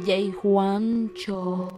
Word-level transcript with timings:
DJ 0.00 0.32
Juancho. 0.32 1.68